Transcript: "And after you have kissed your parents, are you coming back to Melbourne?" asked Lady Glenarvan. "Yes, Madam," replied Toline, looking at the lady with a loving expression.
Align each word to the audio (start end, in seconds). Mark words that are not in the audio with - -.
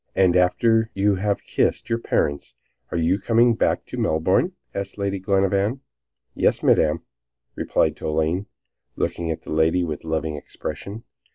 "And 0.15 0.35
after 0.35 0.89
you 0.95 1.13
have 1.17 1.43
kissed 1.43 1.87
your 1.87 1.99
parents, 1.99 2.55
are 2.89 2.97
you 2.97 3.19
coming 3.19 3.53
back 3.53 3.85
to 3.85 3.99
Melbourne?" 3.99 4.53
asked 4.73 4.97
Lady 4.97 5.19
Glenarvan. 5.19 5.81
"Yes, 6.33 6.63
Madam," 6.63 7.03
replied 7.55 7.95
Toline, 7.97 8.47
looking 8.95 9.29
at 9.29 9.43
the 9.43 9.53
lady 9.53 9.83
with 9.83 10.03
a 10.03 10.07
loving 10.07 10.37
expression. 10.37 11.03